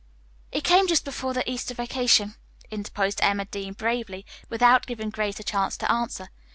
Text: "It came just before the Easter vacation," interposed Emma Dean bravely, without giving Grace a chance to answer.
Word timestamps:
"It 0.51 0.63
came 0.63 0.87
just 0.87 1.05
before 1.05 1.35
the 1.35 1.47
Easter 1.47 1.75
vacation," 1.75 2.33
interposed 2.71 3.21
Emma 3.21 3.45
Dean 3.45 3.73
bravely, 3.73 4.25
without 4.49 4.87
giving 4.87 5.11
Grace 5.11 5.39
a 5.39 5.43
chance 5.43 5.77
to 5.77 5.91
answer. 5.91 6.29